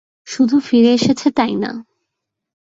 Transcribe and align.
শুধু 0.27 0.55
ফিরে 0.59 0.91
এসেছে 0.93 1.27
তাই 1.31 1.53
না। 1.55 1.71